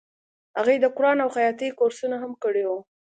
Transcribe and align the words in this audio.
هغې 0.57 0.75
د 0.79 0.85
قرآن 0.95 1.17
او 1.23 1.29
خیاطۍ 1.35 1.69
کورسونه 1.79 2.15
هم 2.23 2.31
کړي 2.43 2.63
وو 2.65 2.79